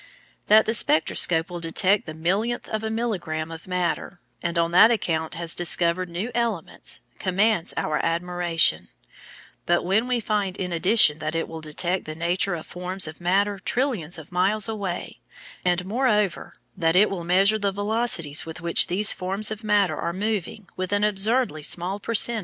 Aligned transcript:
"That 0.47 0.65
the 0.65 0.73
spectroscope 0.73 1.51
will 1.51 1.59
detect 1.59 2.07
the 2.07 2.15
millionth 2.15 2.67
of 2.69 2.83
a 2.83 2.89
milligram 2.89 3.51
of 3.51 3.67
matter, 3.67 4.19
and 4.41 4.57
on 4.57 4.71
that 4.71 4.89
account 4.89 5.35
has 5.35 5.53
discovered 5.53 6.09
new 6.09 6.31
elements, 6.33 7.01
commands 7.19 7.71
our 7.77 7.99
admiration; 8.03 8.87
but 9.67 9.83
when 9.85 10.07
we 10.07 10.19
find 10.19 10.57
in 10.57 10.71
addition 10.71 11.19
that 11.19 11.35
it 11.35 11.47
will 11.47 11.61
detect 11.61 12.05
the 12.05 12.15
nature 12.15 12.55
of 12.55 12.65
forms 12.65 13.07
of 13.07 13.21
matter 13.21 13.59
trillions 13.59 14.17
of 14.17 14.31
miles 14.31 14.67
away, 14.67 15.19
and 15.63 15.85
moreover, 15.85 16.55
that 16.75 16.95
it 16.95 17.07
will 17.11 17.23
measure 17.23 17.59
the 17.59 17.71
velocities 17.71 18.43
with 18.43 18.59
which 18.59 18.87
these 18.87 19.13
forms 19.13 19.51
of 19.51 19.63
matter 19.63 19.95
are 19.95 20.11
moving 20.13 20.67
with 20.75 20.91
an 20.91 21.03
absurdly 21.03 21.61
small 21.61 21.99
per 21.99 22.15
cent. 22.15 22.39